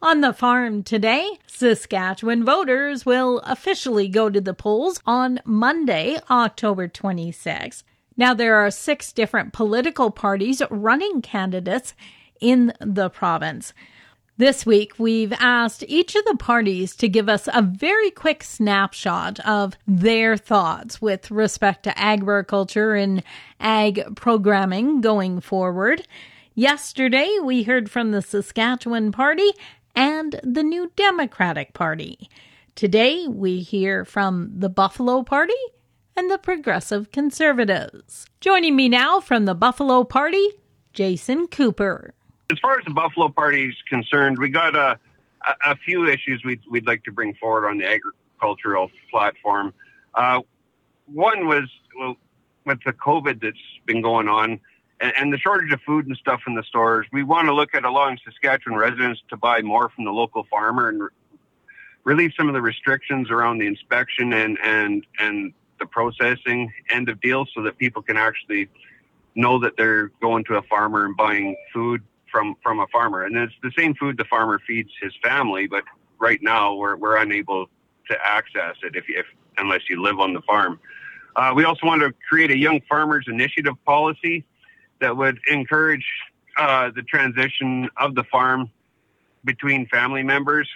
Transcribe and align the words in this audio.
On 0.00 0.20
the 0.20 0.32
farm 0.32 0.84
today, 0.84 1.28
Saskatchewan 1.48 2.44
voters 2.44 3.04
will 3.04 3.40
officially 3.40 4.06
go 4.06 4.30
to 4.30 4.40
the 4.40 4.54
polls 4.54 5.00
on 5.04 5.40
Monday, 5.44 6.18
October 6.30 6.86
26. 6.86 7.82
Now, 8.16 8.32
there 8.32 8.54
are 8.54 8.70
six 8.70 9.12
different 9.12 9.52
political 9.52 10.12
parties 10.12 10.62
running 10.70 11.20
candidates 11.20 11.94
in 12.40 12.72
the 12.80 13.10
province. 13.10 13.74
This 14.36 14.64
week, 14.64 14.92
we've 15.00 15.32
asked 15.32 15.82
each 15.88 16.14
of 16.14 16.24
the 16.26 16.36
parties 16.36 16.94
to 16.94 17.08
give 17.08 17.28
us 17.28 17.48
a 17.52 17.60
very 17.60 18.12
quick 18.12 18.44
snapshot 18.44 19.40
of 19.40 19.74
their 19.84 20.36
thoughts 20.36 21.02
with 21.02 21.28
respect 21.28 21.82
to 21.82 21.98
agriculture 21.98 22.94
and 22.94 23.24
ag 23.58 24.14
programming 24.14 25.00
going 25.00 25.40
forward. 25.40 26.06
Yesterday, 26.54 27.38
we 27.40 27.62
heard 27.62 27.88
from 27.88 28.10
the 28.10 28.20
Saskatchewan 28.20 29.12
Party 29.12 29.52
and 29.98 30.38
the 30.44 30.62
New 30.62 30.92
Democratic 30.94 31.74
Party. 31.74 32.30
Today, 32.76 33.26
we 33.26 33.62
hear 33.62 34.04
from 34.04 34.52
the 34.54 34.68
Buffalo 34.68 35.24
Party 35.24 35.52
and 36.16 36.30
the 36.30 36.38
Progressive 36.38 37.10
Conservatives. 37.10 38.24
Joining 38.40 38.76
me 38.76 38.88
now 38.88 39.18
from 39.18 39.44
the 39.44 39.56
Buffalo 39.56 40.04
Party, 40.04 40.50
Jason 40.92 41.48
Cooper. 41.48 42.14
As 42.48 42.60
far 42.60 42.78
as 42.78 42.84
the 42.84 42.94
Buffalo 42.94 43.28
Party 43.28 43.70
is 43.70 43.74
concerned, 43.88 44.38
we 44.38 44.50
got 44.50 44.76
a, 44.76 45.00
a, 45.44 45.72
a 45.72 45.76
few 45.84 46.06
issues 46.06 46.44
we'd, 46.44 46.60
we'd 46.70 46.86
like 46.86 47.02
to 47.02 47.10
bring 47.10 47.34
forward 47.34 47.68
on 47.68 47.78
the 47.78 47.84
agricultural 47.84 48.92
platform. 49.10 49.74
Uh, 50.14 50.42
one 51.06 51.48
was 51.48 51.68
well, 51.98 52.14
with 52.64 52.78
the 52.86 52.92
COVID 52.92 53.42
that's 53.42 53.58
been 53.84 54.00
going 54.00 54.28
on 54.28 54.60
and, 55.00 55.12
and, 55.16 55.32
the 55.32 55.38
shortage 55.38 55.72
of 55.72 55.80
food 55.82 56.06
and 56.06 56.16
stuff 56.16 56.40
in 56.46 56.54
the 56.54 56.62
stores. 56.62 57.06
We 57.12 57.22
want 57.22 57.46
to 57.46 57.54
look 57.54 57.74
at 57.74 57.84
allowing 57.84 58.18
Saskatchewan 58.24 58.78
residents 58.78 59.22
to 59.30 59.36
buy 59.36 59.62
more 59.62 59.88
from 59.90 60.04
the 60.04 60.10
local 60.12 60.46
farmer 60.50 60.88
and 60.88 61.02
re- 61.02 61.08
relieve 62.04 62.32
some 62.36 62.48
of 62.48 62.54
the 62.54 62.62
restrictions 62.62 63.30
around 63.30 63.58
the 63.58 63.66
inspection 63.66 64.32
and, 64.32 64.58
and, 64.62 65.06
and 65.18 65.52
the 65.78 65.86
processing 65.86 66.72
end 66.90 67.08
of 67.08 67.20
deals 67.20 67.48
so 67.54 67.62
that 67.62 67.78
people 67.78 68.02
can 68.02 68.16
actually 68.16 68.68
know 69.34 69.58
that 69.60 69.76
they're 69.76 70.08
going 70.20 70.44
to 70.44 70.56
a 70.56 70.62
farmer 70.62 71.04
and 71.04 71.16
buying 71.16 71.56
food 71.72 72.02
from 72.30 72.56
from 72.62 72.80
a 72.80 72.86
farmer, 72.88 73.24
and 73.24 73.36
it's 73.36 73.54
the 73.62 73.72
same 73.76 73.94
food 73.94 74.16
the 74.18 74.24
farmer 74.24 74.60
feeds 74.66 74.90
his 75.00 75.12
family. 75.22 75.66
But 75.66 75.84
right 76.18 76.42
now, 76.42 76.74
we're 76.74 76.96
we're 76.96 77.16
unable 77.16 77.66
to 78.10 78.18
access 78.24 78.76
it 78.82 78.96
if, 78.96 79.04
if 79.08 79.26
unless 79.56 79.88
you 79.88 80.02
live 80.02 80.18
on 80.18 80.34
the 80.34 80.42
farm. 80.42 80.78
Uh, 81.36 81.52
we 81.54 81.64
also 81.64 81.86
want 81.86 82.02
to 82.02 82.12
create 82.28 82.50
a 82.50 82.56
young 82.56 82.80
farmers 82.88 83.26
initiative 83.28 83.74
policy 83.84 84.44
that 85.00 85.16
would 85.16 85.38
encourage 85.48 86.06
uh, 86.56 86.90
the 86.94 87.02
transition 87.02 87.88
of 87.96 88.14
the 88.14 88.24
farm 88.24 88.70
between 89.44 89.86
family 89.86 90.22
members 90.22 90.68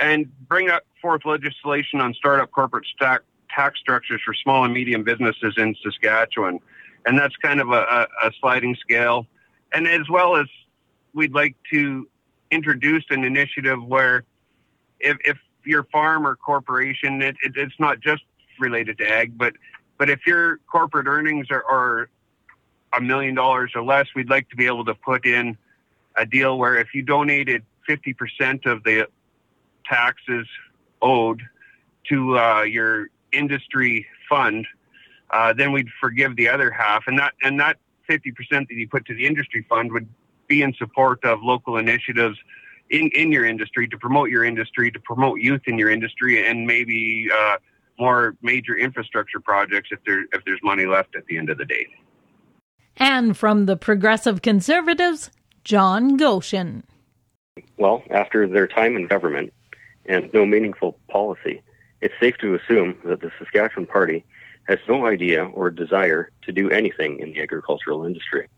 and 0.00 0.26
bring 0.48 0.70
up 0.70 0.82
forth 1.00 1.22
legislation 1.24 2.00
on 2.00 2.12
startup 2.14 2.50
corporate 2.50 2.86
stack, 2.94 3.20
tax 3.48 3.78
structures 3.78 4.20
for 4.24 4.34
small 4.34 4.64
and 4.64 4.74
medium 4.74 5.04
businesses 5.04 5.54
in 5.56 5.74
Saskatchewan. 5.82 6.58
And 7.06 7.18
that's 7.18 7.36
kind 7.36 7.60
of 7.60 7.70
a, 7.70 8.08
a, 8.22 8.32
sliding 8.40 8.74
scale. 8.76 9.26
And 9.72 9.86
as 9.86 10.08
well 10.10 10.36
as 10.36 10.46
we'd 11.12 11.34
like 11.34 11.54
to 11.72 12.08
introduce 12.50 13.04
an 13.10 13.24
initiative 13.24 13.84
where 13.84 14.24
if, 15.00 15.16
if 15.24 15.38
your 15.64 15.84
farm 15.84 16.26
or 16.26 16.34
corporation, 16.36 17.22
it, 17.22 17.36
it, 17.42 17.52
it's 17.56 17.78
not 17.78 18.00
just 18.00 18.22
related 18.58 18.98
to 18.98 19.08
ag, 19.08 19.36
but 19.36 19.54
but 19.96 20.10
if 20.10 20.26
your 20.26 20.58
corporate 20.70 21.06
earnings 21.06 21.46
are, 21.50 21.64
are 21.64 22.08
a 22.96 23.00
million 23.00 23.34
dollars 23.34 23.72
or 23.74 23.82
less, 23.82 24.06
we'd 24.14 24.30
like 24.30 24.48
to 24.50 24.56
be 24.56 24.66
able 24.66 24.84
to 24.84 24.94
put 24.94 25.26
in 25.26 25.56
a 26.16 26.24
deal 26.24 26.58
where 26.58 26.76
if 26.76 26.94
you 26.94 27.02
donated 27.02 27.64
50% 27.88 28.66
of 28.66 28.84
the 28.84 29.08
taxes 29.84 30.46
owed 31.02 31.42
to 32.08 32.38
uh, 32.38 32.62
your 32.62 33.08
industry 33.32 34.06
fund, 34.28 34.66
uh, 35.30 35.52
then 35.52 35.72
we'd 35.72 35.88
forgive 36.00 36.36
the 36.36 36.48
other 36.48 36.70
half, 36.70 37.04
and 37.06 37.18
that 37.18 37.32
and 37.42 37.58
that 37.58 37.78
50% 38.08 38.32
that 38.50 38.70
you 38.70 38.88
put 38.88 39.04
to 39.06 39.14
the 39.14 39.26
industry 39.26 39.66
fund 39.68 39.90
would 39.92 40.08
be 40.46 40.62
in 40.62 40.74
support 40.74 41.24
of 41.24 41.42
local 41.42 41.78
initiatives 41.78 42.38
in, 42.90 43.10
in 43.14 43.32
your 43.32 43.44
industry 43.46 43.88
to 43.88 43.98
promote 43.98 44.28
your 44.30 44.44
industry, 44.44 44.90
to 44.90 45.00
promote 45.00 45.40
youth 45.40 45.62
in 45.66 45.78
your 45.78 45.90
industry, 45.90 46.46
and 46.46 46.66
maybe 46.66 47.28
uh, 47.34 47.56
more 47.98 48.36
major 48.42 48.76
infrastructure 48.76 49.40
projects 49.40 49.88
if 49.90 49.98
there 50.04 50.24
if 50.32 50.44
there's 50.44 50.60
money 50.62 50.86
left 50.86 51.16
at 51.16 51.26
the 51.26 51.38
end 51.38 51.50
of 51.50 51.58
the 51.58 51.64
day. 51.64 51.86
And 52.96 53.36
from 53.36 53.66
the 53.66 53.76
Progressive 53.76 54.42
Conservatives, 54.42 55.30
John 55.64 56.16
Goshen. 56.16 56.84
Well, 57.76 58.02
after 58.10 58.46
their 58.46 58.66
time 58.66 58.96
in 58.96 59.06
government 59.06 59.52
and 60.06 60.32
no 60.32 60.46
meaningful 60.46 60.98
policy, 61.08 61.62
it's 62.00 62.14
safe 62.20 62.36
to 62.38 62.54
assume 62.54 62.96
that 63.04 63.20
the 63.20 63.32
Saskatchewan 63.38 63.86
Party 63.86 64.24
has 64.68 64.78
no 64.88 65.06
idea 65.06 65.44
or 65.46 65.70
desire 65.70 66.30
to 66.42 66.52
do 66.52 66.70
anything 66.70 67.18
in 67.18 67.32
the 67.32 67.40
agricultural 67.40 68.04
industry. 68.04 68.48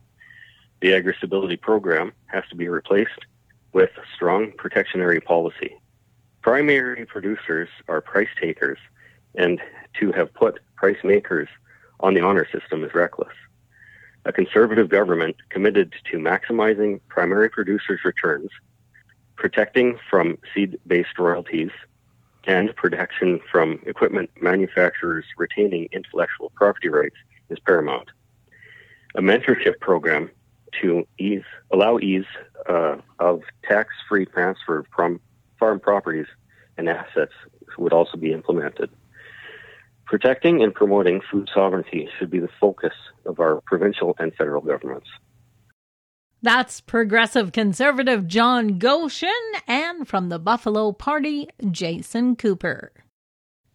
The 0.81 0.95
agri-stability 0.95 1.57
program 1.57 2.13
has 2.27 2.45
to 2.51 2.57
be 2.57 2.69
replaced 2.69 3.25
with 3.73 3.91
strong 4.15 4.53
protectionary 4.53 5.21
policy. 5.21 5.77
Primary 6.43 7.07
producers 7.07 7.69
are 7.89 8.01
price 8.01 8.29
takers, 8.41 8.79
and 9.35 9.61
to 9.99 10.13
have 10.13 10.33
put 10.35 10.61
price 10.77 10.99
makers 11.03 11.49
on 12.01 12.15
the 12.15 12.21
honor 12.21 12.47
system 12.53 12.85
is 12.85 12.95
reckless. 12.95 13.33
A 14.27 14.33
conservative 14.33 14.89
government 14.89 15.37
committed 15.51 15.95
to 16.11 16.19
maximizing 16.19 17.01
primary 17.09 17.49
producers' 17.49 18.01
returns, 18.05 18.51
protecting 19.37 20.01
from 20.11 20.37
seed 20.53 20.81
based 20.85 21.17
royalties, 21.17 21.71
and 22.45 22.75
protection 22.75 23.39
from 23.53 23.79
equipment 23.87 24.29
manufacturers 24.41 25.25
retaining 25.39 25.89
intellectual 25.93 26.51
property 26.57 26.89
rights 26.89 27.15
is 27.51 27.61
paramount. 27.61 28.09
A 29.15 29.21
mentorship 29.21 29.79
program 29.79 30.29
to 30.83 31.07
ease 31.19 31.45
allow 31.71 32.01
ease 32.01 32.27
uh, 32.69 32.97
of 33.21 33.43
tax-free 33.63 34.27
transfer 34.27 34.85
from 34.95 35.21
farm 35.57 35.79
properties 35.79 36.27
and 36.77 36.89
assets 36.89 37.33
would 37.79 37.93
also 37.93 38.17
be 38.17 38.33
implemented. 38.33 38.91
Protecting 40.07 40.63
and 40.63 40.73
promoting 40.73 41.21
food 41.31 41.51
sovereignty 41.53 42.09
should 42.17 42.31
be 42.31 42.39
the 42.39 42.49
focus 42.61 42.93
of 43.25 43.41
our 43.41 43.61
provincial 43.67 44.15
and 44.21 44.33
federal 44.35 44.63
governments. 44.63 45.09
That's 46.43 46.81
progressive 46.81 47.51
conservative 47.51 48.29
John 48.29 48.79
Goshen 48.79 49.31
and 49.67 50.07
from 50.07 50.29
the 50.29 50.39
Buffalo 50.39 50.93
Party, 50.93 51.49
Jason 51.71 52.37
Cooper. 52.37 52.93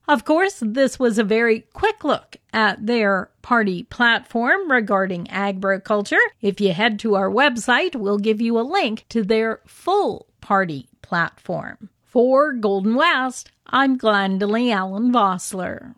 Of 0.08 0.24
course, 0.24 0.64
this 0.66 0.98
was 0.98 1.18
a 1.18 1.24
very 1.24 1.62
quick 1.74 2.04
look 2.06 2.38
at 2.54 2.86
their 2.86 3.30
party 3.42 3.84
platform 3.84 4.72
regarding 4.72 5.30
agriculture. 5.30 6.22
If 6.42 6.62
you 6.62 6.72
head 6.72 6.98
to 7.00 7.16
our 7.16 7.30
website, 7.30 7.96
we'll 7.96 8.18
give 8.18 8.40
you 8.40 8.58
a 8.58 8.62
link 8.62 9.06
to 9.10 9.24
their 9.24 9.60
full 9.66 10.28
party 10.40 10.88
platform. 11.02 11.90
For 12.06 12.54
Golden 12.54 12.96
West, 12.96 13.52
I'm 13.68 13.98
Glendalee 13.98 14.74
Allen 14.74 15.12
Vossler. 15.12 15.96